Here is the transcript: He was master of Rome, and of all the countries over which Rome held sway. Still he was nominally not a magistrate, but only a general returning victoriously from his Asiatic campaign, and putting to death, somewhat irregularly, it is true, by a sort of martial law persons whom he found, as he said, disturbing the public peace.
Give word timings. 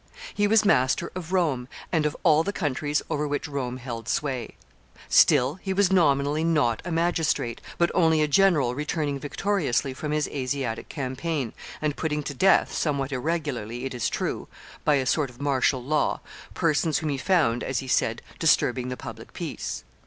He 0.33 0.47
was 0.47 0.65
master 0.65 1.11
of 1.13 1.31
Rome, 1.31 1.67
and 1.91 2.07
of 2.07 2.17
all 2.23 2.41
the 2.41 2.51
countries 2.51 3.03
over 3.07 3.27
which 3.27 3.47
Rome 3.47 3.77
held 3.77 4.09
sway. 4.09 4.55
Still 5.07 5.59
he 5.61 5.73
was 5.73 5.91
nominally 5.91 6.43
not 6.43 6.81
a 6.83 6.89
magistrate, 6.91 7.61
but 7.77 7.91
only 7.93 8.23
a 8.23 8.27
general 8.27 8.73
returning 8.73 9.19
victoriously 9.19 9.93
from 9.93 10.11
his 10.11 10.27
Asiatic 10.29 10.89
campaign, 10.89 11.53
and 11.83 11.95
putting 11.95 12.23
to 12.23 12.33
death, 12.33 12.73
somewhat 12.73 13.11
irregularly, 13.11 13.85
it 13.85 13.93
is 13.93 14.09
true, 14.09 14.47
by 14.83 14.95
a 14.95 15.05
sort 15.05 15.29
of 15.29 15.39
martial 15.39 15.83
law 15.83 16.19
persons 16.55 16.97
whom 16.97 17.09
he 17.09 17.19
found, 17.19 17.63
as 17.63 17.77
he 17.77 17.87
said, 17.87 18.23
disturbing 18.39 18.89
the 18.89 18.97
public 18.97 19.33
peace. 19.33 19.83